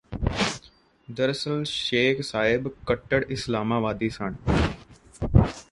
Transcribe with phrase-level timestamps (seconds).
[1.07, 4.35] ਦਰਅਸਲ ਸ਼ੇਖ਼ ਸਾਹਿਬ ਕੱਟੜ ਇਸਲਾਮਵਾਦੀ ਸਨ